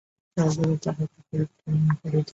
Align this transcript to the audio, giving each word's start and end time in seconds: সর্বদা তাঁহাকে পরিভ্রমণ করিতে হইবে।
সর্বদা 0.37 0.75
তাঁহাকে 0.83 1.19
পরিভ্রমণ 1.29 1.89
করিতে 1.91 2.07
হইবে। 2.07 2.29